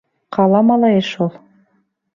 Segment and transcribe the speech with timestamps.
[0.37, 1.33] Ҡала малайы шул.